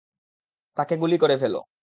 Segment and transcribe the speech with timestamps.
[0.77, 1.59] তাকে গুলি করে ফেলো!